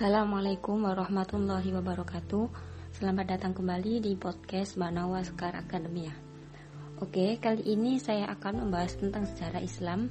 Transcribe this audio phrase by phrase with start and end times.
[0.00, 2.48] Assalamualaikum warahmatullahi wabarakatuh.
[2.88, 6.16] Selamat datang kembali di podcast Manawa Sekar Akademia.
[7.04, 10.08] Oke, kali ini saya akan membahas tentang sejarah Islam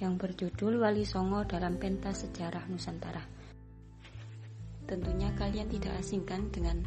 [0.00, 3.20] Yang berjudul Wali Songo dalam pentas sejarah Nusantara.
[4.88, 6.80] Tentunya kalian tidak asingkan dengan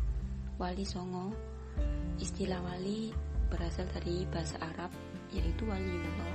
[0.58, 1.38] Wali Songo.
[2.18, 3.14] Istilah wali
[3.54, 4.90] berasal dari bahasa Arab
[5.30, 6.34] yaitu waliullah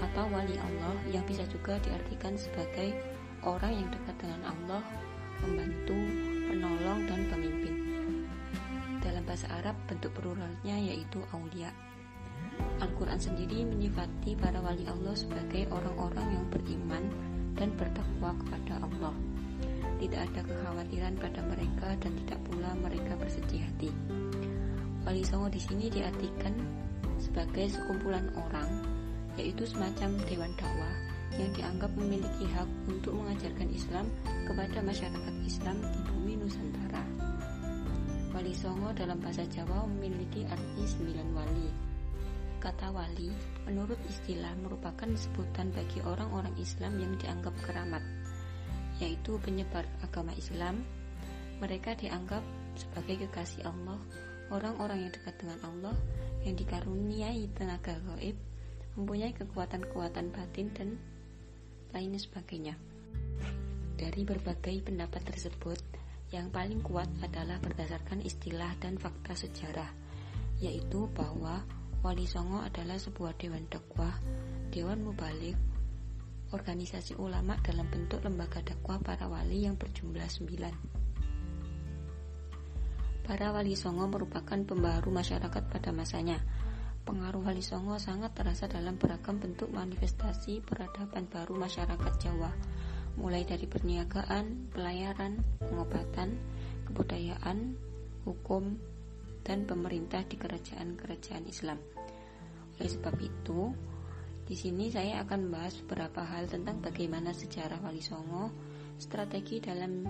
[0.00, 2.96] atau wali Allah yang bisa juga diartikan sebagai
[3.44, 4.82] orang yang dekat dengan Allah,
[5.44, 5.98] membantu,
[6.48, 7.74] penolong, dan pemimpin.
[9.00, 11.72] Dalam bahasa Arab, bentuk pluralnya yaitu aulia.
[12.80, 17.04] Al-Quran sendiri menyifati para wali Allah sebagai orang-orang yang beriman
[17.56, 19.14] dan bertakwa kepada Allah.
[20.00, 23.92] Tidak ada kekhawatiran pada mereka dan tidak pula mereka bersedih hati.
[25.04, 26.56] Wali Songo di sini diartikan
[27.20, 28.80] sebagai sekumpulan orang,
[29.36, 30.94] yaitu semacam dewan dakwah
[31.36, 34.06] yang dianggap memiliki hak untuk mengajarkan Islam
[34.48, 37.04] kepada masyarakat Islam di bumi Nusantara.
[38.30, 41.68] Wali Songo dalam bahasa Jawa memiliki arti sembilan wali.
[42.60, 43.32] Kata wali,
[43.64, 48.04] menurut istilah merupakan sebutan bagi orang-orang Islam yang dianggap keramat,
[49.00, 50.84] yaitu penyebar agama Islam.
[51.60, 52.44] Mereka dianggap
[52.76, 54.00] sebagai kekasih Allah,
[54.52, 55.96] orang-orang yang dekat dengan Allah,
[56.44, 58.36] yang dikaruniai tenaga gaib,
[58.96, 60.88] mempunyai kekuatan-kekuatan batin dan
[61.96, 62.76] lainnya sebagainya.
[64.00, 65.76] Dari berbagai pendapat tersebut,
[66.32, 69.92] yang paling kuat adalah berdasarkan istilah dan fakta sejarah,
[70.56, 71.60] yaitu bahwa
[72.00, 74.16] Wali Songo adalah sebuah dewan dakwah,
[74.72, 75.52] dewan mubalik,
[76.48, 80.74] organisasi ulama dalam bentuk lembaga dakwah para wali yang berjumlah sembilan.
[83.20, 86.40] Para wali songo merupakan pembaharu masyarakat pada masanya,
[87.00, 92.52] Pengaruh Wali Songo sangat terasa dalam beragam bentuk manifestasi peradaban baru masyarakat Jawa,
[93.18, 96.38] mulai dari perniagaan, pelayaran, pengobatan,
[96.86, 97.74] kebudayaan,
[98.26, 98.76] hukum,
[99.42, 101.78] dan pemerintah di kerajaan-kerajaan Islam.
[102.78, 103.72] Oleh sebab itu,
[104.46, 108.50] di sini saya akan membahas beberapa hal tentang bagaimana sejarah Wali Songo,
[108.98, 110.04] strategi dalam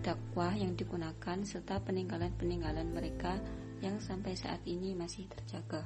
[0.00, 3.36] dakwah yang digunakan, serta peninggalan-peninggalan mereka
[3.84, 5.84] yang sampai saat ini masih terjaga.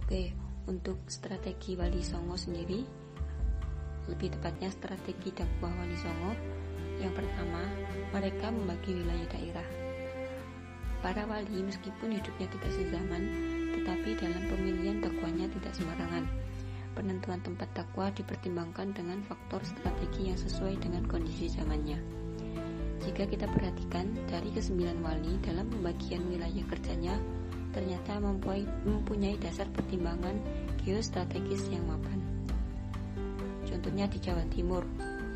[0.00, 0.34] Oke,
[0.66, 3.03] untuk strategi Wali Songo sendiri,
[4.08, 6.32] lebih tepatnya strategi dakwah Wali Songo,
[7.02, 7.62] yang pertama,
[8.14, 9.68] mereka membagi wilayah daerah.
[11.04, 13.22] Para wali meskipun hidupnya tidak sezaman,
[13.76, 16.24] tetapi dalam pemilihan dakwahnya tidak sembarangan.
[16.96, 22.00] Penentuan tempat dakwah dipertimbangkan dengan faktor strategi yang sesuai dengan kondisi zamannya.
[23.04, 27.20] Jika kita perhatikan dari kesembilan wali dalam pembagian wilayah kerjanya
[27.76, 28.16] ternyata
[28.86, 30.40] mempunyai dasar pertimbangan
[30.88, 32.23] geostrategis yang mapan.
[33.84, 34.80] Contohnya di Jawa Timur,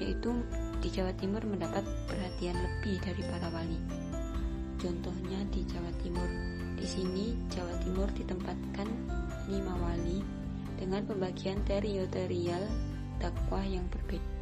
[0.01, 0.33] yaitu
[0.81, 3.77] di Jawa Timur mendapat perhatian lebih dari para wali.
[4.81, 6.25] Contohnya di Jawa Timur,
[6.73, 8.89] di sini Jawa Timur ditempatkan
[9.53, 10.25] lima wali
[10.81, 12.65] dengan pembagian teritorial
[13.21, 14.33] dakwah yang berbeda.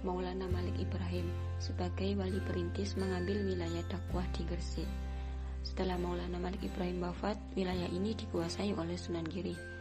[0.00, 1.28] Maulana Malik Ibrahim
[1.60, 4.88] sebagai wali perintis mengambil wilayah dakwah di Gresik.
[5.60, 9.79] Setelah Maulana Malik Ibrahim wafat, wilayah ini dikuasai oleh Sunan Giri.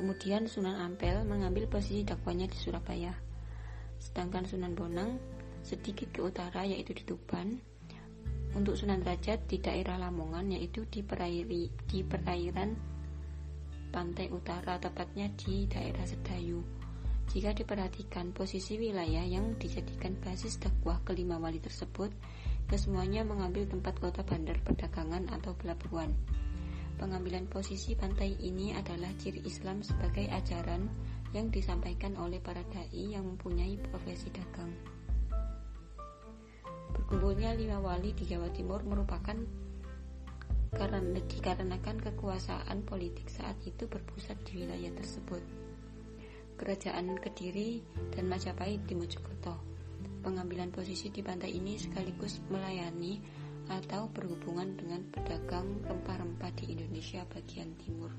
[0.00, 3.12] Kemudian Sunan Ampel mengambil posisi dakwahnya di Surabaya.
[4.00, 5.20] Sedangkan Sunan Bonang
[5.60, 7.60] sedikit ke utara yaitu di Tuban.
[8.56, 12.72] Untuk Sunan Derajat di daerah Lamongan yaitu di, perairi, di perairan
[13.92, 16.64] pantai utara tepatnya di daerah Sedayu.
[17.28, 22.08] Jika diperhatikan posisi wilayah yang dijadikan basis dakwah kelima wali tersebut,
[22.72, 26.16] kesemuanya mengambil tempat kota bandar perdagangan atau pelabuhan.
[26.96, 30.88] Pengambilan posisi pantai ini adalah ciri Islam sebagai ajaran
[31.30, 34.74] yang disampaikan oleh para dai yang mempunyai profesi dagang.
[36.90, 39.38] Berkumpulnya lima wali di Jawa Timur merupakan
[40.70, 45.42] karena dikarenakan kekuasaan politik saat itu berpusat di wilayah tersebut.
[46.54, 47.82] Kerajaan Kediri
[48.14, 49.54] dan Majapahit di Mojokerto.
[50.20, 53.16] Pengambilan posisi di pantai ini sekaligus melayani
[53.70, 58.10] atau berhubungan dengan pedagang rempah-rempah di Indonesia bagian timur.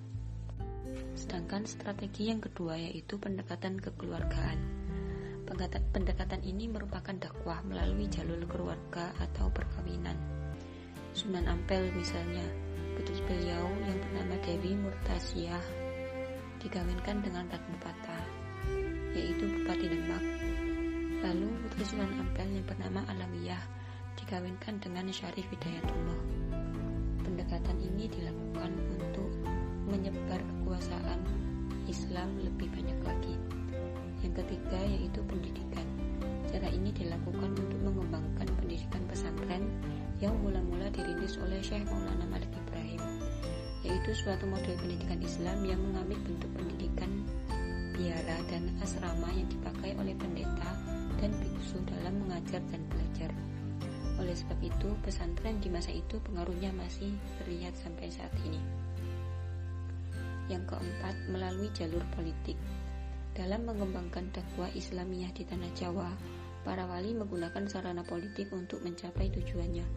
[1.12, 4.59] Sedangkan strategi yang kedua yaitu pendekatan kekeluargaan.
[5.92, 10.15] Pendekatan ini merupakan dakwah melalui jalur keluarga atau perkawinan.
[11.12, 12.48] Sunan Ampel misalnya,
[12.95, 15.59] putus beliau yang bernama Dewi Murtasiah
[16.63, 18.19] dikawinkan dengan Ratu Bupata,
[19.12, 20.24] yaitu Bupati Demak.
[21.19, 23.80] Lalu Putri Sunan Ampel yang bernama Alawiyah
[24.19, 26.19] dikawinkan dengan Syarif Hidayatullah.
[27.21, 29.29] Pendekatan ini dilakukan untuk
[29.87, 31.19] menyebar kekuasaan
[31.87, 33.35] Islam lebih banyak lagi.
[34.23, 35.87] Yang ketiga yaitu pendidikan.
[36.51, 39.63] Cara ini dilakukan untuk mengembangkan pendidikan pesantren
[40.19, 43.01] yang mula-mula dirintis oleh Syekh Maulana Malik Ibrahim,
[43.87, 47.11] yaitu suatu model pendidikan Islam yang mengambil bentuk pendidikan
[47.95, 50.69] biara dan asrama yang dipakai oleh pendeta
[51.23, 53.31] dan biksu dalam mengajar dan belajar.
[54.21, 57.09] Oleh sebab itu, pesantren di masa itu pengaruhnya masih
[57.41, 58.62] terlihat sampai saat ini.
[60.45, 62.53] Yang keempat, melalui jalur politik.
[63.33, 66.13] Dalam mengembangkan dakwah Islamiyah di tanah Jawa,
[66.62, 69.88] para wali menggunakan sarana politik untuk mencapai tujuannya.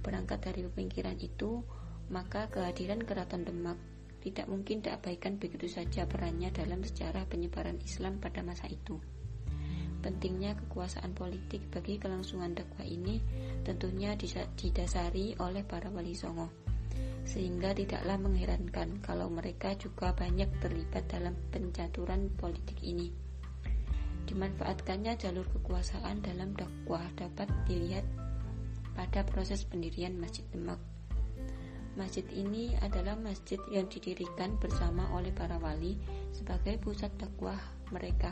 [0.00, 1.60] Berangkat dari pemikiran itu,
[2.08, 3.76] maka kehadiran Keraton Demak
[4.24, 8.96] tidak mungkin diabaikan begitu saja perannya dalam sejarah penyebaran Islam pada masa itu.
[9.98, 13.18] Pentingnya kekuasaan politik bagi kelangsungan dakwah ini
[13.66, 14.14] tentunya
[14.54, 16.50] didasari oleh para wali songo.
[17.26, 23.10] Sehingga tidaklah mengherankan kalau mereka juga banyak terlibat dalam pencaturan politik ini.
[24.24, 28.04] Dimanfaatkannya jalur kekuasaan dalam dakwah dapat dilihat
[28.92, 30.80] pada proses pendirian Masjid Demak
[31.98, 35.98] Masjid ini adalah masjid yang didirikan bersama oleh para wali
[36.30, 37.58] sebagai pusat dakwah
[37.90, 38.30] mereka.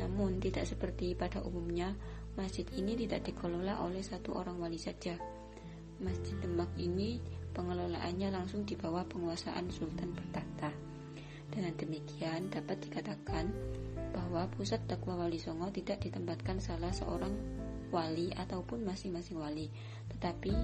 [0.00, 1.92] Namun tidak seperti pada umumnya,
[2.32, 5.20] masjid ini tidak dikelola oleh satu orang wali saja.
[6.00, 7.20] Masjid Demak ini
[7.52, 10.72] pengelolaannya langsung di bawah penguasaan Sultan bertahta.
[11.52, 13.52] Dengan demikian dapat dikatakan
[14.14, 17.34] bahwa pusat dakwah Wali Songo tidak ditempatkan salah seorang
[17.90, 19.66] wali ataupun masing-masing wali,
[20.14, 20.54] tetapi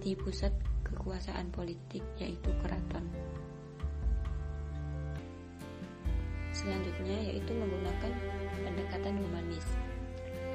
[0.00, 0.52] di pusat
[0.88, 3.04] kekuasaan politik yaitu keraton.
[6.64, 8.12] Selanjutnya yaitu menggunakan
[8.56, 9.68] pendekatan humanis.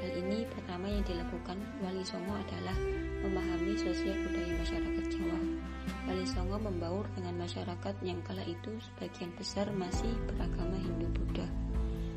[0.01, 2.73] Hal ini pertama yang dilakukan Wali Songo adalah
[3.21, 5.39] memahami sosial budaya masyarakat Jawa.
[6.09, 11.45] Wali Songo membaur dengan masyarakat yang kala itu sebagian besar masih beragama Hindu-Buddha.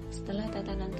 [0.09, 0.95] Setelah tatanan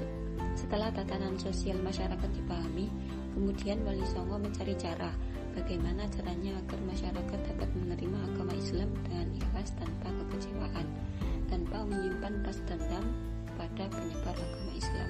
[0.53, 2.93] setelah tatanan sosial masyarakat dipahami,
[3.33, 5.09] kemudian Wali Songo mencari cara
[5.57, 10.85] bagaimana caranya agar masyarakat dapat menerima agama Islam dengan ikhlas tanpa kekecewaan,
[11.53, 13.05] tanpa menyimpan rasa dendam
[13.45, 15.09] kepada penyebar agama Islam.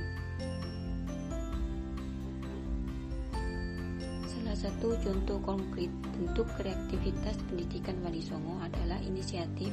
[4.28, 9.72] Salah satu contoh konkret bentuk kreativitas pendidikan Wali Songo adalah inisiatif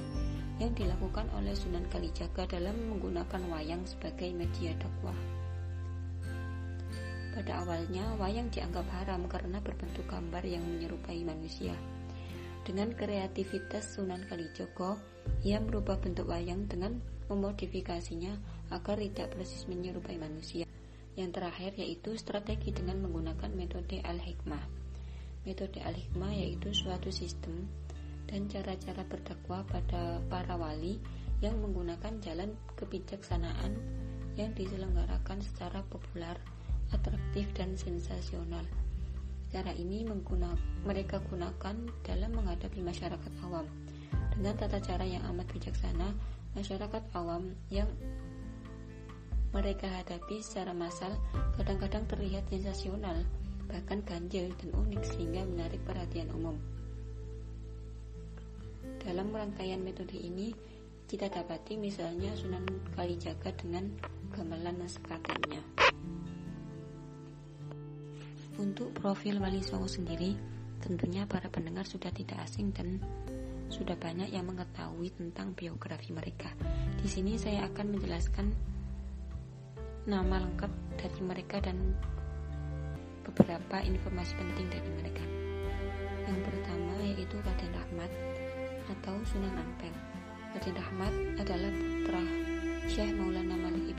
[0.62, 5.18] yang dilakukan oleh Sunan Kalijaga dalam menggunakan wayang sebagai media dakwah.
[7.34, 11.74] Pada awalnya, wayang dianggap haram karena berbentuk gambar yang menyerupai manusia.
[12.60, 15.00] Dengan kreativitas Sunan Kalijogo,
[15.40, 17.00] ia merubah bentuk wayang dengan
[17.32, 18.36] memodifikasinya
[18.68, 20.68] agar tidak persis menyerupai manusia.
[21.16, 24.64] Yang terakhir yaitu strategi dengan menggunakan metode al-hikmah.
[25.48, 27.64] Metode al-hikmah yaitu suatu sistem
[28.28, 31.00] dan cara-cara berdakwah pada para wali
[31.40, 33.74] yang menggunakan jalan kebijaksanaan
[34.38, 36.36] yang diselenggarakan secara populer
[36.94, 38.62] atraktif dan sensasional.
[39.50, 40.54] Cara ini mengguna,
[40.86, 41.74] mereka gunakan
[42.06, 43.66] dalam menghadapi masyarakat awam.
[44.30, 46.14] Dengan tata cara yang amat bijaksana,
[46.54, 47.90] masyarakat awam yang
[49.50, 51.10] mereka hadapi secara massal
[51.58, 53.26] kadang-kadang terlihat sensasional,
[53.66, 56.54] bahkan ganjil dan unik sehingga menarik perhatian umum.
[59.02, 60.54] Dalam rangkaian metode ini,
[61.10, 62.62] kita dapati misalnya Sunan
[62.94, 63.90] Kalijaga dengan
[64.30, 65.18] gamelan naskah
[68.60, 70.36] untuk profil Wali Songo sendiri,
[70.84, 73.00] tentunya para pendengar sudah tidak asing dan
[73.72, 76.52] sudah banyak yang mengetahui tentang biografi mereka.
[77.00, 78.46] Di sini saya akan menjelaskan
[80.04, 81.96] nama lengkap dari mereka dan
[83.24, 85.24] beberapa informasi penting dari mereka.
[86.28, 88.12] Yang pertama yaitu Raden Rahmat
[88.92, 89.94] atau Sunan Ampel.
[90.52, 92.22] Raden Rahmat adalah putra
[92.90, 93.89] Syekh Maulana Malik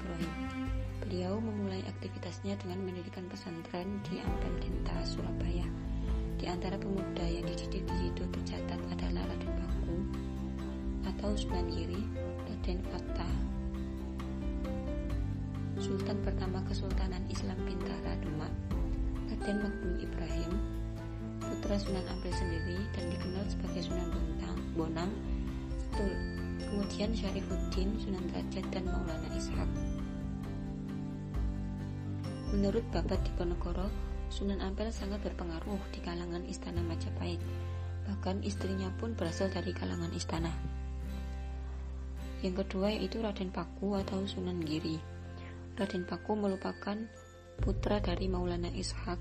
[1.12, 5.68] Beliau memulai aktivitasnya dengan mendirikan pesantren di Ampel Denta, Surabaya.
[6.40, 9.98] Di antara pemuda yang dididik di situ tercatat adalah Raden Baku
[11.04, 12.00] atau Sunan Giri,
[12.48, 13.36] Raden Fatah,
[15.84, 18.56] Sultan pertama Kesultanan Islam Bintara Demak,
[19.36, 20.52] Raden Makmum Ibrahim,
[21.44, 25.12] putra Sunan Ampel sendiri dan dikenal sebagai Sunan Bontang, Bonang,
[25.92, 29.91] kemudian Syarifuddin, Sunan Derajat dan Maulana Ishak.
[32.52, 33.88] Menurut Babat Diponegoro,
[34.28, 37.40] Sunan Ampel sangat berpengaruh di kalangan istana Majapahit.
[38.04, 40.52] Bahkan istrinya pun berasal dari kalangan istana.
[42.44, 45.00] Yang kedua yaitu Raden Paku atau Sunan Giri.
[45.80, 47.00] Raden Paku merupakan
[47.64, 49.20] putra dari Maulana Ishak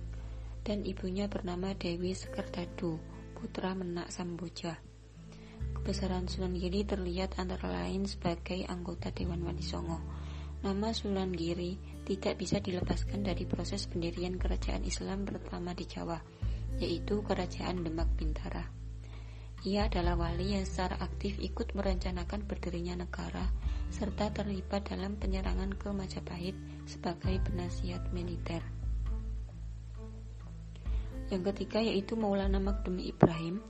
[0.67, 2.99] dan ibunya bernama Dewi Sekerdadu,
[3.39, 4.75] putra Menak Samboja.
[5.79, 10.20] Kebesaran Sunan Giri terlihat antara lain sebagai anggota Dewan Wali Songo
[10.61, 16.21] Nama Sunan Giri tidak bisa dilepaskan dari proses pendirian kerajaan Islam pertama di Jawa,
[16.77, 18.69] yaitu Kerajaan Demak Bintara.
[19.65, 23.49] Ia adalah wali yang secara aktif ikut merencanakan berdirinya negara
[23.89, 28.61] serta terlibat dalam penyerangan ke Majapahit sebagai penasihat militer.
[31.33, 33.65] Yang ketiga yaitu Maulana Makdumi Ibrahim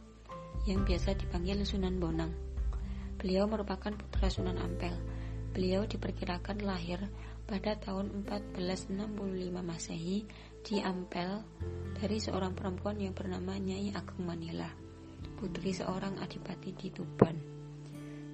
[0.66, 2.34] yang biasa dipanggil Sunan Bonang.
[3.14, 5.19] Beliau merupakan putra Sunan Ampel
[5.50, 7.02] Beliau diperkirakan lahir
[7.42, 8.94] pada tahun 1465
[9.58, 10.22] Masehi
[10.62, 11.42] di Ampel
[11.98, 14.70] dari seorang perempuan yang bernama Nyai Agung Manila,
[15.34, 17.60] putri seorang adipati di Tuban.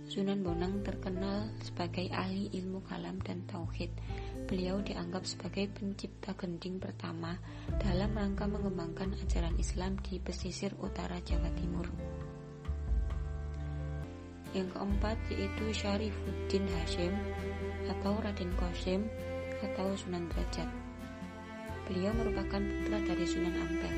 [0.07, 3.91] Sunan Bonang terkenal sebagai ahli ilmu kalam dan tauhid.
[4.47, 7.35] Beliau dianggap sebagai pencipta gending pertama
[7.83, 12.16] dalam rangka mengembangkan ajaran Islam di pesisir utara Jawa Timur.
[14.57, 17.13] Yang keempat yaitu Syarifuddin Hashim
[17.93, 19.05] atau Raden Qasim
[19.61, 20.69] atau Sunan Derajat.
[21.85, 23.95] Beliau merupakan putra dari Sunan Ampel.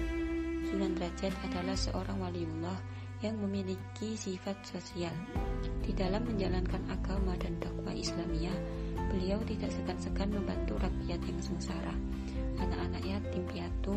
[0.66, 2.74] Sunan Derajat adalah seorang waliullah
[3.22, 5.14] yang memiliki sifat sosial.
[5.82, 8.58] Di dalam menjalankan agama dan dakwah Islamiyah,
[9.14, 11.94] beliau tidak segan-segan membantu rakyat yang sengsara,
[12.62, 13.94] anak-anak yatim piatu,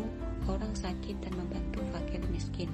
[0.50, 2.70] orang sakit dan membantu fakir miskin.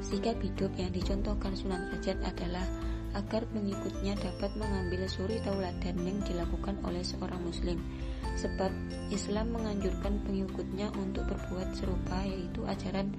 [0.00, 2.64] Sikap hidup yang dicontohkan Sunan Derajat adalah
[3.12, 7.76] agar pengikutnya dapat mengambil suri tauladan yang dilakukan oleh seorang muslim.
[8.40, 8.72] Sebab
[9.12, 13.12] Islam menganjurkan pengikutnya untuk berbuat serupa yaitu ajaran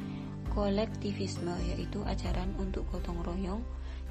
[0.50, 3.61] kolektivisme yaitu ajaran untuk gotong royong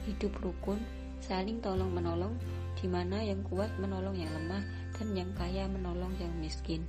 [0.07, 0.79] hidup rukun
[1.21, 2.39] saling tolong menolong
[2.79, 4.63] di mana yang kuat menolong yang lemah
[4.95, 6.87] dan yang kaya menolong yang miskin.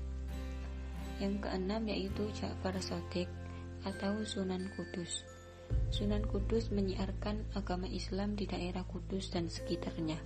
[1.18, 3.28] Yang keenam yaitu Ja'far Sodik
[3.82, 5.31] atau Sunan Kudus
[5.92, 10.20] Sunan Kudus menyiarkan agama Islam di daerah Kudus dan sekitarnya.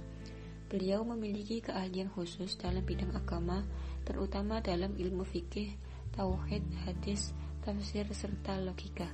[0.65, 3.61] Beliau memiliki keahlian khusus dalam bidang agama,
[4.05, 5.77] terutama dalam ilmu fikih,
[6.13, 9.09] tauhid, hadis, tafsir, serta logika.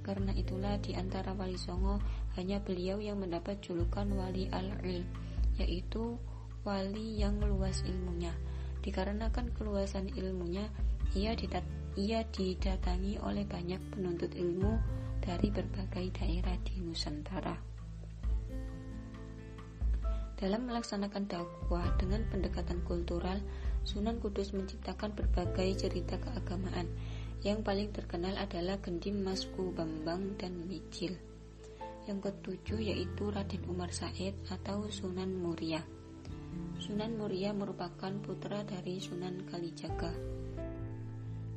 [0.00, 2.00] Karena itulah di antara wali songo
[2.38, 5.04] hanya beliau yang mendapat julukan wali al-ilm,
[5.60, 6.16] yaitu
[6.64, 8.32] wali yang luas ilmunya.
[8.80, 10.70] Dikarenakan keluasan ilmunya,
[11.16, 11.34] ia,
[11.98, 14.78] ia didatangi oleh banyak penuntut ilmu
[15.26, 17.58] dari berbagai daerah di Nusantara.
[20.38, 23.42] Dalam melaksanakan dakwah dengan pendekatan kultural,
[23.82, 26.86] Sunan Kudus menciptakan berbagai cerita keagamaan.
[27.42, 31.18] Yang paling terkenal adalah Gendim Masku Bambang dan Mijil.
[32.06, 35.82] Yang ketujuh yaitu Raden Umar Said atau Sunan Muria.
[36.76, 40.35] Sunan Muria merupakan putra dari Sunan Kalijaga.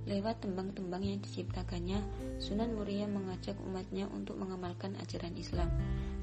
[0.08, 2.00] Lewat tembang-tembang yang diciptakannya,
[2.39, 5.68] Sunan Muria mengajak umatnya untuk mengamalkan ajaran Islam.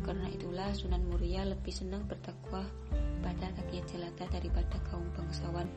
[0.00, 2.64] Karena itulah Sunan Muria lebih senang berdakwah
[3.20, 5.68] pada rakyat jelata daripada kaum bangsawan.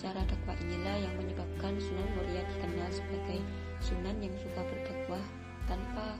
[0.00, 3.40] Cara dakwah inilah yang menyebabkan Sunan Muria dikenal sebagai
[3.84, 5.24] Sunan yang suka berdakwah
[5.68, 6.16] tanpa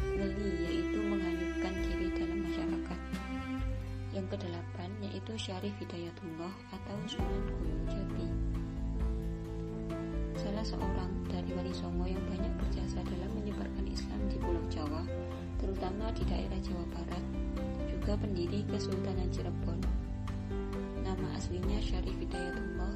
[0.00, 3.00] geli, yaitu menghanyutkan diri dalam masyarakat.
[4.16, 8.49] Yang kedelapan yaitu Syarif Hidayatullah atau Sunan Gunung Jati
[10.40, 15.04] salah seorang dari Wali Songo yang banyak berjasa dalam menyebarkan Islam di Pulau Jawa,
[15.60, 17.24] terutama di daerah Jawa Barat,
[17.92, 19.76] juga pendiri Kesultanan Cirebon.
[21.04, 22.94] Nama aslinya Syarif Hidayatullah,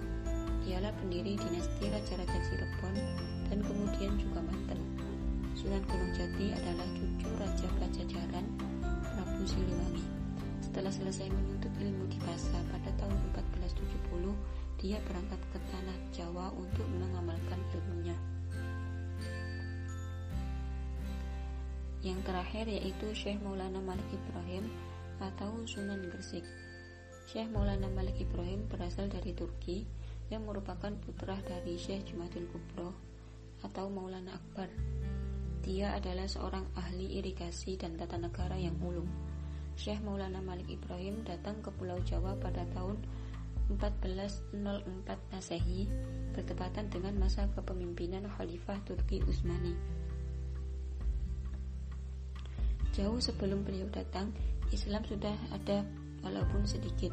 [0.64, 2.96] ialah pendiri dinasti Raja-Raja Cirebon
[3.52, 4.80] dan kemudian juga Banten.
[5.52, 8.46] Sunan Gunung Jati adalah cucu Raja Pajajaran
[9.04, 10.04] Prabu Siliwangi.
[10.64, 14.32] Setelah selesai menuntut ilmu di Pasa pada tahun 1470,
[14.84, 18.12] dia berangkat ke tanah Jawa untuk mengamalkan ilmunya.
[22.04, 24.68] Yang terakhir yaitu Syekh Maulana Malik Ibrahim
[25.24, 26.44] atau Sunan Gresik.
[27.24, 29.88] Syekh Maulana Malik Ibrahim berasal dari Turki
[30.28, 32.92] yang merupakan putra dari Syekh Jumadil Kubro
[33.64, 34.68] atau Maulana Akbar.
[35.64, 39.08] Dia adalah seorang ahli irigasi dan tata negara yang ulung.
[39.80, 43.00] Syekh Maulana Malik Ibrahim datang ke Pulau Jawa pada tahun
[43.72, 45.88] 1404 Masehi
[46.36, 49.72] bertepatan dengan masa kepemimpinan Khalifah Turki Utsmani.
[52.94, 54.30] Jauh sebelum beliau datang,
[54.70, 55.82] Islam sudah ada
[56.22, 57.10] walaupun sedikit.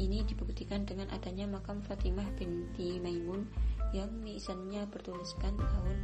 [0.00, 3.44] Ini dibuktikan dengan adanya makam Fatimah binti Maimun
[3.92, 5.96] yang nisannya bertuliskan tahun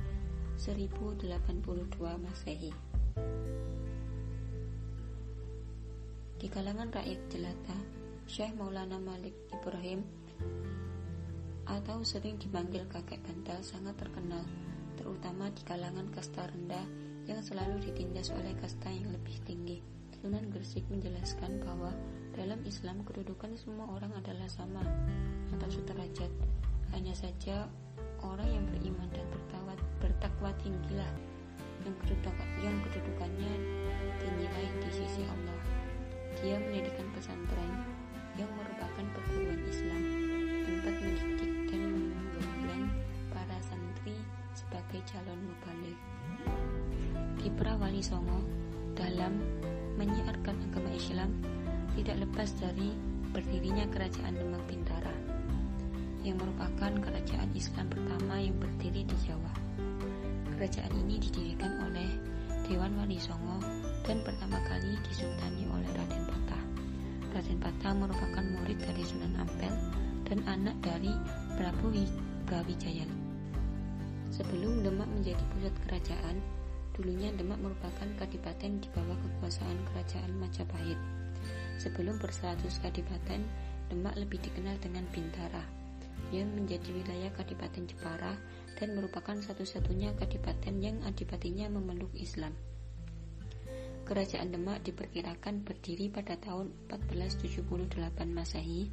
[0.61, 2.73] 1082 Masehi.
[6.37, 7.79] Di kalangan rakyat jelata,
[8.26, 10.02] Syekh Maulana Malik Ibrahim
[11.62, 14.42] atau sering dipanggil kakek bantal sangat terkenal,
[14.99, 16.83] terutama di kalangan kasta rendah
[17.30, 19.78] yang selalu ditindas oleh kasta yang lebih tinggi.
[20.18, 21.95] Sunan Gresik menjelaskan bahwa
[22.35, 24.83] dalam Islam kedudukan semua orang adalah sama
[25.54, 26.30] atau sederajat.
[26.99, 27.71] Hanya saja
[28.26, 31.14] orang yang beriman dan bertawat, bertakwa tinggilah
[31.87, 33.54] yang, kedudukan, yang kedudukannya
[34.18, 35.61] dinilai di sisi Allah.
[36.42, 37.96] Dia mendirikan pesantren
[38.37, 40.02] yang merupakan perguruan Islam,
[40.64, 42.87] tempat mendidik dan menggembleng
[43.33, 44.16] para santri
[44.52, 45.99] sebagai calon mubalik.
[47.40, 48.45] Kiprah Wali Songo
[48.97, 49.40] dalam
[49.97, 51.31] menyiarkan agama Islam
[51.97, 52.93] tidak lepas dari
[53.33, 55.12] berdirinya Kerajaan Demak Bintara
[56.25, 59.52] yang merupakan kerajaan Islam pertama yang berdiri di Jawa.
[60.57, 62.09] Kerajaan ini didirikan oleh
[62.66, 63.62] Dewan Wali Songo
[64.02, 66.46] dan pertama kali disultani oleh Raden Patah.
[67.37, 69.69] Raden Patah merupakan murid dari Sunan Ampel
[70.25, 71.12] dan anak dari
[71.61, 71.93] Prabu
[72.49, 73.05] Brawijaya.
[74.33, 76.40] Sebelum Demak menjadi pusat kerajaan,
[76.97, 80.97] dulunya Demak merupakan kadipaten di bawah kekuasaan kerajaan Majapahit.
[81.76, 83.45] Sebelum berstatus kadipaten,
[83.93, 85.61] Demak lebih dikenal dengan Bintara,
[86.33, 88.33] yang menjadi wilayah Kadipaten Jepara
[88.81, 92.57] dan merupakan satu-satunya kadipaten yang adipatinya memeluk Islam.
[94.07, 97.91] Kerajaan Demak diperkirakan berdiri pada tahun 1478
[98.31, 98.87] Masehi.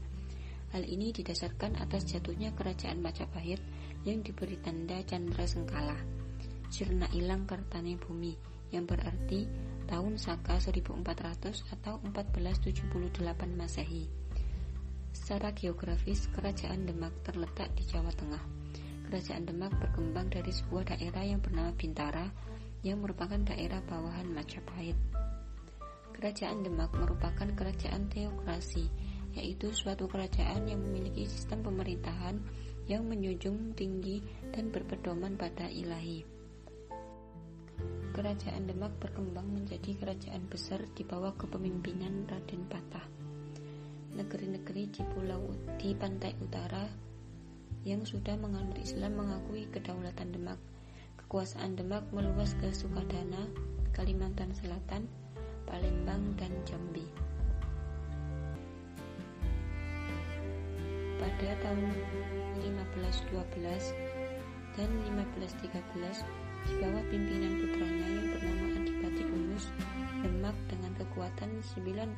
[0.74, 3.62] Hal ini didasarkan atas jatuhnya kerajaan Majapahit
[4.10, 5.94] yang diberi tanda Chandra Sengkala,
[6.74, 8.34] Sirna Ilang Kartane Bumi,
[8.74, 9.46] yang berarti
[9.86, 13.14] tahun Saka 1400 atau 1478
[13.54, 14.10] Masehi.
[15.14, 18.42] Secara geografis, Kerajaan Demak terletak di Jawa Tengah.
[19.14, 22.26] Kerajaan Demak berkembang dari sebuah daerah yang bernama Bintara
[22.84, 25.00] yang merupakan daerah bawahan Majapahit.
[26.14, 28.92] Kerajaan Demak merupakan kerajaan teokrasi,
[29.34, 32.38] yaitu suatu kerajaan yang memiliki sistem pemerintahan
[32.86, 34.20] yang menjunjung tinggi
[34.52, 36.28] dan berpedoman pada ilahi.
[38.14, 43.08] Kerajaan Demak berkembang menjadi kerajaan besar di bawah kepemimpinan Raden Patah.
[44.14, 45.50] Negeri-negeri di pulau
[45.82, 46.86] di pantai utara
[47.82, 50.73] yang sudah menganut Islam mengakui kedaulatan Demak.
[51.34, 53.50] Kekuasaan Demak meluas ke Sukadana,
[53.90, 55.10] Kalimantan Selatan,
[55.66, 57.10] Palembang, dan Jambi.
[61.18, 61.90] Pada tahun
[62.62, 63.34] 1512
[64.78, 66.22] dan 1513
[66.70, 69.66] di bawah pimpinan putranya yang bernama Adipati Unus,
[70.22, 72.14] Demak dengan kekuatan 90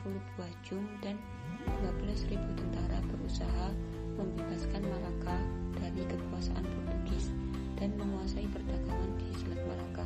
[0.67, 1.15] jum dan
[1.63, 3.71] 12.000 tentara berusaha
[4.19, 5.39] membebaskan Malaka
[5.79, 7.31] dari kekuasaan Portugis
[7.75, 10.05] dan menguasai perdagangan di Selat Malaka.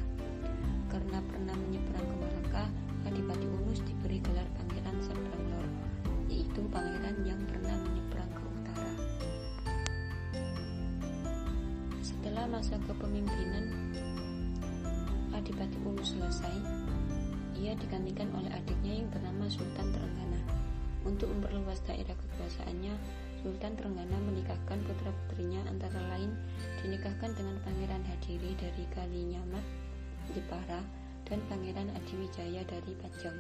[0.90, 2.66] Karena pernah menyeberang ke Malaka,
[3.06, 5.40] Adipati Unus diberi gelar Pangeran Seberang
[6.30, 8.94] yaitu pangeran yang pernah menyeberang ke utara.
[12.06, 13.66] Setelah masa kepemimpinan
[15.34, 16.54] Adipati Ulu selesai,
[17.58, 20.42] ia digantikan oleh adiknya yang bernama Sultan Terenggana.
[21.08, 22.94] Untuk memperluas daerah kekuasaannya,
[23.40, 26.36] Sultan Terenggana menikahkan putra-putrinya antara lain
[26.84, 29.66] dinikahkan dengan Pangeran Hadiri dari Kalinyamat,
[30.36, 30.84] Jepara,
[31.24, 33.38] dan Pangeran Adiwijaya dari Pajang.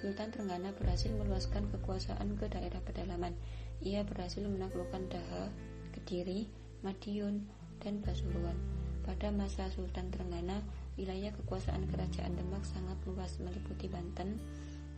[0.00, 3.36] Sultan Terenggana berhasil meluaskan kekuasaan ke daerah pedalaman.
[3.84, 5.50] Ia berhasil menaklukkan Daha,
[5.92, 6.48] Kediri,
[6.80, 7.44] Madiun,
[7.84, 8.56] dan Pasuruan.
[9.04, 10.62] Pada masa Sultan Terenggana,
[10.98, 14.34] Wilayah kekuasaan kerajaan Demak sangat luas meliputi Banten,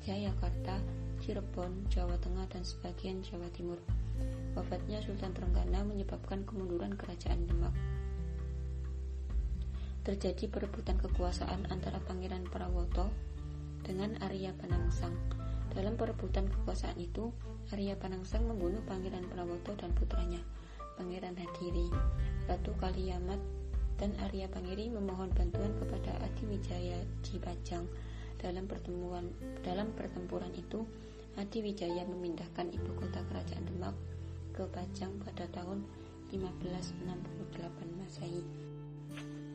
[0.00, 0.80] Jayakarta,
[1.20, 3.76] Cirebon, Jawa Tengah, dan sebagian Jawa Timur.
[4.50, 7.70] Wafatnya Sultan Trenggana menyebabkan kemunduran kerajaan Demak.
[10.02, 13.14] Terjadi perebutan kekuasaan antara Pangeran Prawoto
[13.87, 15.14] dengan Arya Panangsang.
[15.70, 17.30] Dalam perebutan kekuasaan itu,
[17.70, 20.42] Arya Panangsang membunuh Pangeran Prawoto dan putranya,
[20.98, 21.87] Pangeran Hadiri.
[22.50, 23.38] Ratu Kaliamat
[24.02, 27.87] dan Arya Pangiri memohon bantuan kepada Adi Wijaya di Pajang.
[28.40, 29.30] Dalam pertemuan
[29.62, 30.83] dalam pertempuran itu,
[31.38, 34.10] Adi Wijaya memindahkan ibu kota kerajaan Demak
[34.61, 35.88] ke Pajang pada tahun
[36.37, 38.44] 1568 Masehi.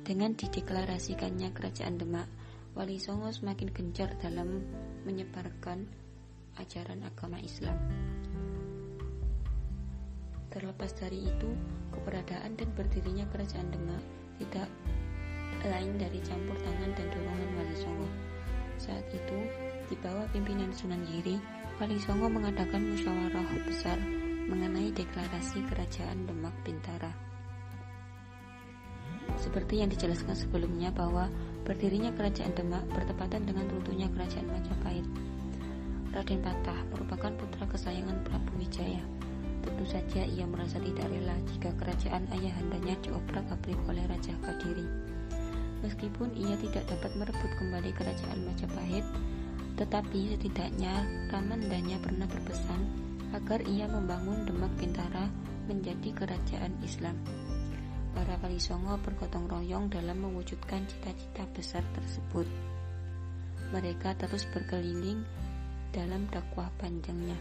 [0.01, 2.25] Dengan dideklarasikannya kerajaan Demak,
[2.73, 4.65] Wali Songo semakin gencar dalam
[5.05, 5.85] menyebarkan
[6.57, 7.77] ajaran agama Islam.
[10.49, 11.53] Terlepas dari itu,
[11.93, 14.01] keberadaan dan berdirinya kerajaan Demak
[14.41, 14.73] tidak
[15.69, 18.09] lain dari campur tangan dan dorongan Wali Songo.
[18.81, 19.37] Saat itu,
[19.85, 21.37] di bawah pimpinan Sunan Giri,
[21.77, 27.09] Wali Songo mengadakan musyawarah besar mengenai deklarasi kerajaan Demak Bintara.
[29.41, 31.33] Seperti yang dijelaskan sebelumnya bahwa
[31.65, 35.07] berdirinya kerajaan Demak bertepatan dengan runtuhnya kerajaan Majapahit.
[36.13, 39.03] Raden Patah merupakan putra kesayangan Prabu Wijaya
[39.65, 44.85] Tentu saja ia merasa tidak rela jika kerajaan ayahandanya diobrak-abrik oleh Raja Kadiri.
[45.81, 49.05] Meskipun ia tidak dapat merebut kembali kerajaan Majapahit,
[49.75, 50.93] Tetapi setidaknya
[51.33, 53.05] Ramandanya pernah berpesan
[53.35, 55.27] agar ia membangun Demak Bintara
[55.67, 57.19] menjadi kerajaan Islam.
[58.15, 62.47] Para wali songo bergotong royong dalam mewujudkan cita-cita besar tersebut.
[63.75, 65.27] Mereka terus berkeliling
[65.91, 67.35] dalam dakwah panjangnya.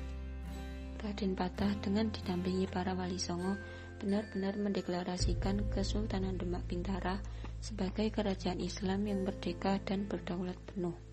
[0.99, 3.55] Raden Patah dengan didampingi para wali songo
[4.03, 7.23] benar-benar mendeklarasikan Kesultanan Demak Bintara
[7.63, 11.04] sebagai kerajaan Islam yang merdeka dan berdaulat penuh.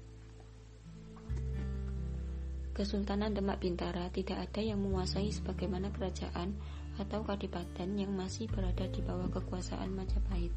[2.71, 6.55] Kesultanan Demak Bintara tidak ada yang menguasai sebagaimana kerajaan
[6.95, 10.55] atau kadipaten yang masih berada di bawah kekuasaan Majapahit.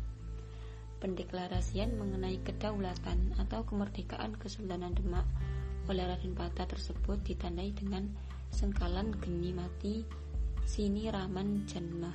[1.03, 5.27] Pendeklarasian mengenai kedaulatan atau kemerdekaan Kesultanan Demak
[5.91, 8.07] oleh Raden Patah tersebut ditandai dengan
[8.55, 10.07] sengkalan geni mati
[10.63, 12.15] sini raman janma.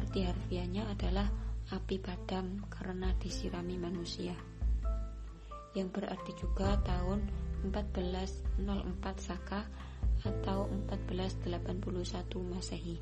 [0.00, 1.28] Arti harfiahnya adalah
[1.76, 4.32] api padam karena disirami manusia.
[5.76, 8.64] Yang berarti juga tahun 1404
[9.20, 9.60] Saka
[10.24, 12.96] atau 1481 Masehi.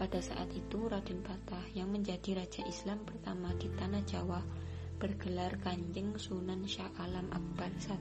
[0.00, 4.40] Pada saat itu Raden Patah yang menjadi raja Islam pertama di tanah Jawa
[4.96, 7.96] bergelar Kanjeng Sunan Syah Alam Akbar I.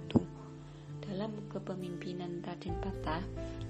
[1.04, 3.24] Dalam kepemimpinan Raden Patah,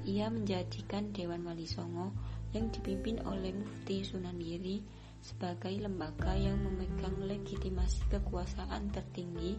[0.05, 2.13] ia menjadikan Dewan Wali Songo
[2.53, 4.81] yang dipimpin oleh Mufti Sunan Giri
[5.21, 9.57] sebagai lembaga yang memegang legitimasi kekuasaan tertinggi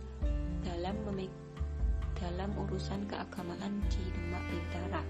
[0.63, 1.50] dalam memegang
[2.21, 5.03] dalam urusan keagamaan di Demak Bintara.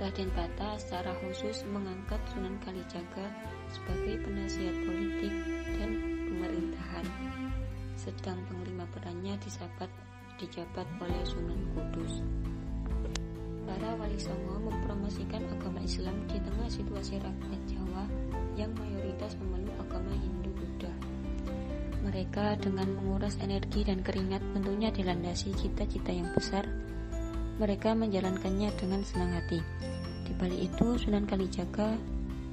[0.00, 3.28] Raden Bata secara khusus mengangkat Sunan Kalijaga
[3.68, 5.34] sebagai penasihat politik
[5.76, 5.90] dan
[6.28, 7.06] pemerintahan,
[7.94, 9.92] sedang panglima perannya disabat
[10.40, 12.24] dijabat oleh Sunan Kudus.
[13.64, 18.04] Para wali songo mempromosikan agama Islam di tengah situasi rakyat Jawa
[18.60, 21.13] yang mayoritas memeluk agama Hindu Buddha.
[22.04, 26.68] Mereka dengan menguras energi dan keringat tentunya dilandasi cita-cita yang besar.
[27.56, 29.64] Mereka menjalankannya dengan senang hati.
[30.28, 31.96] Di balik itu, Sunan Kalijaga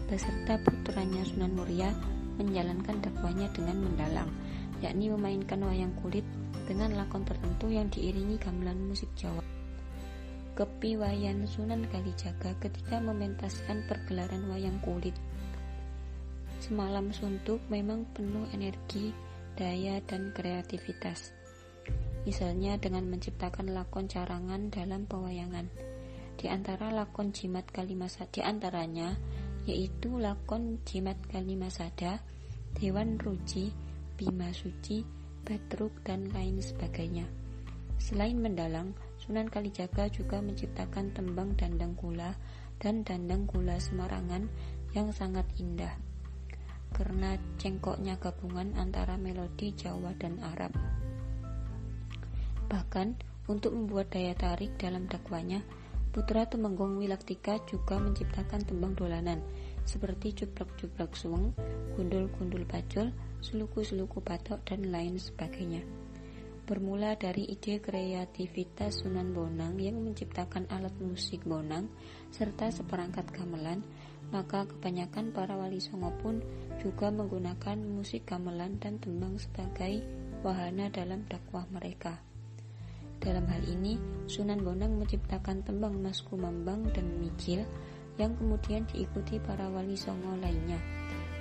[0.07, 1.91] beserta putranya Sunan Muria
[2.39, 4.31] menjalankan dakwahnya dengan mendalang,
[4.79, 6.23] yakni memainkan wayang kulit
[6.63, 9.43] dengan lakon tertentu yang diiringi gamelan musik Jawa.
[10.55, 15.15] Kepiwayan Sunan Kalijaga ketika mementaskan pergelaran wayang kulit.
[16.63, 19.11] Semalam suntuk memang penuh energi
[19.55, 21.35] daya, dan kreativitas.
[22.21, 25.65] Misalnya dengan menciptakan lakon carangan dalam pewayangan.
[26.37, 29.13] Di antara lakon jimat kalimasada di antaranya
[29.69, 32.21] yaitu lakon jimat kalimasada,
[32.73, 33.69] Dewan Ruci,
[34.17, 35.05] Bima Suci,
[35.45, 37.29] Badruk dan lain sebagainya.
[38.01, 42.33] Selain mendalang, Sunan Kalijaga juga menciptakan tembang dandang gula
[42.81, 44.49] dan dandang gula Semarangan
[44.97, 46.10] yang sangat indah
[46.91, 50.75] karena cengkoknya gabungan antara melodi Jawa dan Arab.
[52.71, 53.19] Bahkan,
[53.51, 55.59] untuk membuat daya tarik dalam dakwanya,
[56.11, 59.39] Putra Temenggung Wilaktika juga menciptakan tembang dolanan
[59.87, 61.55] seperti cuplak-cuplak suweng,
[61.95, 65.83] gundul-gundul pacul, seluku-seluku patok, dan lain sebagainya.
[66.67, 71.87] Bermula dari ide kreativitas Sunan Bonang yang menciptakan alat musik bonang
[72.31, 73.83] serta seperangkat gamelan,
[74.31, 76.39] maka kebanyakan para wali songo pun
[76.79, 80.01] juga menggunakan musik gamelan dan tembang sebagai
[80.41, 82.17] wahana dalam dakwah mereka.
[83.21, 87.61] Dalam hal ini, Sunan Bonang menciptakan tembang Mas Kumambang dan Mijil
[88.17, 90.81] yang kemudian diikuti para wali songo lainnya.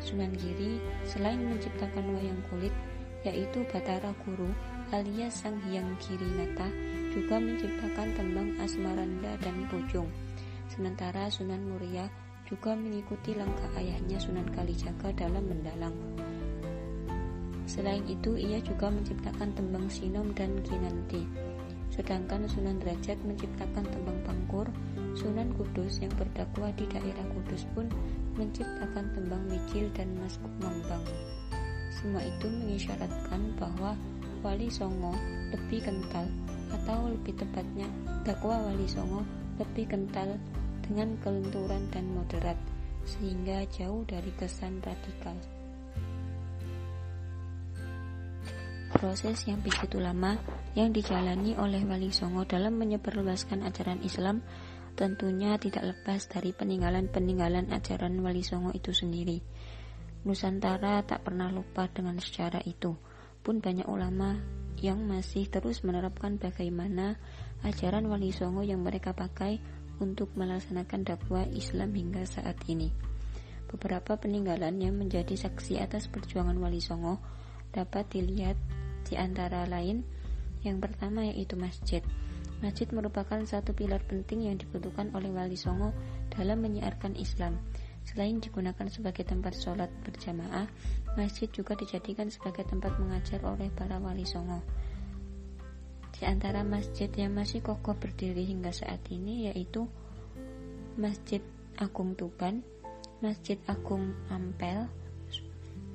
[0.04, 0.76] Sunan Giri
[1.08, 2.72] selain menciptakan wayang kulit,
[3.24, 4.52] yaitu Batara Guru
[4.92, 5.96] alias Sang Hyang
[6.36, 6.68] Nata,
[7.16, 10.08] juga menciptakan tembang Asmaranda dan Bojong.
[10.68, 12.12] Sementara Sunan Muria
[12.50, 15.94] juga mengikuti langkah ayahnya Sunan Kalijaga dalam mendalang.
[17.70, 21.22] Selain itu, ia juga menciptakan tembang Sinom dan Kinanti.
[21.94, 24.66] Sedangkan Sunan Derajat menciptakan tembang Pangkur,
[25.14, 27.86] Sunan Kudus yang berdakwah di daerah Kudus pun
[28.34, 31.06] menciptakan tembang Mijil dan Mas Mambang.
[31.94, 33.94] Semua itu mengisyaratkan bahwa
[34.42, 35.14] Wali Songo
[35.54, 36.26] lebih kental
[36.70, 37.86] atau lebih tepatnya
[38.26, 39.26] dakwah Wali Songo
[39.60, 40.40] lebih kental
[40.90, 42.58] dengan kelenturan dan moderat,
[43.06, 45.38] sehingga jauh dari kesan radikal.
[48.90, 50.34] Proses yang begitu lama
[50.74, 54.42] yang dijalani oleh Wali Songo dalam menyebarluaskan ajaran Islam
[54.98, 59.38] tentunya tidak lepas dari peninggalan-peninggalan ajaran Wali Songo itu sendiri.
[60.26, 62.98] Nusantara tak pernah lupa dengan sejarah itu.
[63.40, 64.42] Pun banyak ulama
[64.82, 67.14] yang masih terus menerapkan bagaimana
[67.62, 72.90] ajaran Wali Songo yang mereka pakai untuk melaksanakan dakwah Islam hingga saat ini.
[73.70, 77.22] Beberapa peninggalan yang menjadi saksi atas perjuangan Wali Songo
[77.70, 78.58] dapat dilihat
[79.06, 80.02] di antara lain
[80.60, 82.04] Yang pertama yaitu masjid.
[82.60, 85.96] Masjid merupakan satu pilar penting yang dibutuhkan oleh Wali Songo
[86.28, 87.56] dalam menyiarkan Islam.
[88.04, 90.68] Selain digunakan sebagai tempat sholat berjamaah,
[91.16, 94.60] masjid juga dijadikan sebagai tempat mengajar oleh para Wali Songo.
[96.20, 99.88] Di antara masjid yang masih kokoh berdiri hingga saat ini yaitu
[101.00, 101.40] Masjid
[101.80, 102.60] Agung Tuban,
[103.24, 104.84] Masjid Agung Ampel,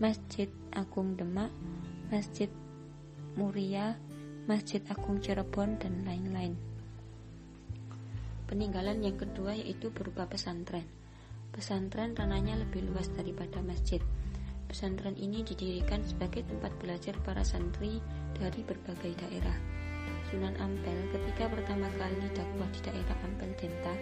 [0.02, 1.54] Masjid Agung Demak,
[2.10, 2.50] Masjid
[3.38, 4.02] Muria,
[4.50, 6.58] Masjid Agung Cirebon, dan lain-lain.
[8.50, 10.90] Peninggalan yang kedua yaitu berupa pesantren.
[11.54, 14.02] Pesantren rananya lebih luas daripada masjid.
[14.66, 18.02] Pesantren ini didirikan sebagai tempat belajar para santri
[18.34, 19.75] dari berbagai daerah.
[20.34, 23.94] Sunan Ampel ketika pertama kali dakwah di daerah Ampel Denta,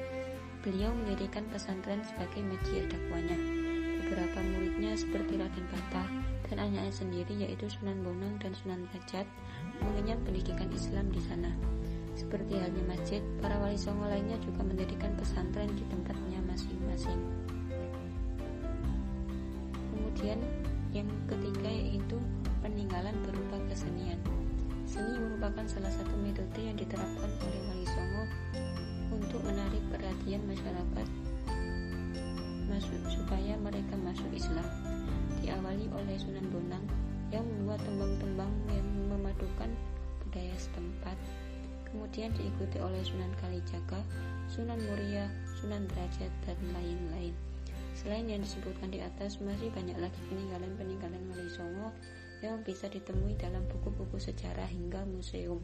[0.64, 3.36] beliau mendirikan pesantren sebagai media dakwanya.
[4.04, 6.08] Beberapa muridnya seperti Raden Patah
[6.48, 9.28] dan anaknya sendiri yaitu Sunan Bonang dan Sunan Derajat
[9.84, 11.52] mengenyam pendidikan Islam di sana.
[12.14, 17.20] Seperti halnya masjid, para wali songo lainnya juga mendirikan pesantren di tempatnya masing-masing.
[19.92, 20.40] Kemudian
[20.94, 22.22] yang ketiga yaitu
[22.62, 24.22] peninggalan berupa kesenian.
[24.94, 28.30] Seni merupakan salah satu metode yang diterapkan oleh Wali Songo
[29.10, 31.08] untuk menarik perhatian masyarakat
[32.70, 34.70] masuk supaya mereka masuk Islam.
[35.42, 36.86] Diawali oleh Sunan Bonang
[37.34, 39.74] yang membuat tembang-tembang yang memadukan
[40.22, 41.18] budaya setempat.
[41.90, 43.98] Kemudian diikuti oleh Sunan Kalijaga,
[44.46, 45.26] Sunan Muria,
[45.58, 47.34] Sunan Derajat, dan lain-lain.
[47.98, 51.90] Selain yang disebutkan di atas, masih banyak lagi peninggalan-peninggalan Wali Songo
[52.44, 55.64] yang bisa ditemui dalam buku-buku sejarah hingga museum.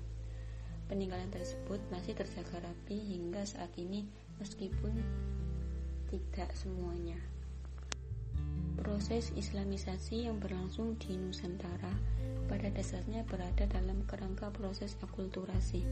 [0.88, 4.08] Peninggalan tersebut masih terjaga rapi hingga saat ini
[4.40, 4.96] meskipun
[6.10, 7.20] tidak semuanya.
[8.80, 11.94] Proses islamisasi yang berlangsung di Nusantara
[12.50, 15.86] pada dasarnya berada dalam kerangka proses akulturasi.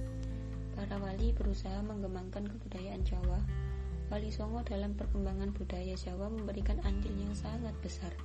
[0.73, 3.43] Para wali berusaha mengembangkan kebudayaan Jawa.
[4.07, 8.15] Wali Songo dalam perkembangan budaya Jawa memberikan andil yang sangat besar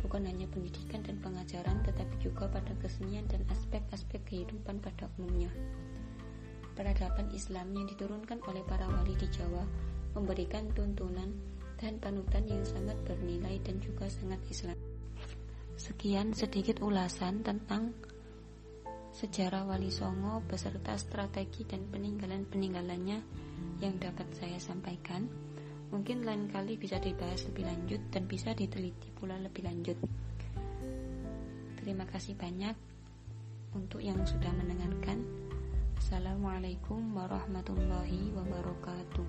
[0.00, 5.52] bukan hanya pendidikan dan pengajaran, tetapi juga pada kesenian dan aspek-aspek kehidupan pada umumnya.
[6.74, 9.64] Peradaban Islam yang diturunkan oleh para wali di Jawa
[10.16, 11.28] memberikan tuntunan
[11.80, 14.76] dan panutan yang sangat bernilai dan juga sangat Islam.
[15.80, 17.96] Sekian sedikit ulasan tentang
[19.16, 23.18] sejarah Wali Songo beserta strategi dan peninggalan-peninggalannya
[23.80, 25.49] yang dapat saya sampaikan.
[25.90, 29.98] Mungkin lain kali bisa dibahas lebih lanjut dan bisa diteliti pula lebih lanjut.
[31.82, 32.78] Terima kasih banyak
[33.74, 35.26] untuk yang sudah mendengarkan.
[35.98, 39.26] Assalamualaikum warahmatullahi wabarakatuh.